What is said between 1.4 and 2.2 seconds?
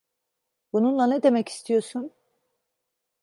istiyorsun?